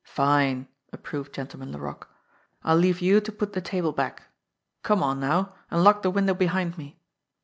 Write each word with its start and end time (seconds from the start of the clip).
"Fine!" 0.03 0.67
approved 0.91 1.31
Gentleman 1.31 1.71
Laroque. 1.73 2.09
"I'll 2.63 2.75
leave 2.75 3.01
you 3.01 3.21
to 3.21 3.31
put 3.31 3.53
the 3.53 3.61
table 3.61 3.91
back. 3.91 4.23
Come 4.81 5.03
on 5.03 5.19
now, 5.19 5.53
and 5.69 5.83
lock 5.83 6.01
the 6.01 6.09
window 6.09 6.33
behind 6.33 6.75
me." 6.75 6.99